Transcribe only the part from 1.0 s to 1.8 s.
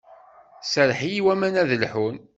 i waman ad